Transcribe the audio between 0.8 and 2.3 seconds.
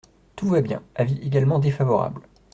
Avis également défavorable.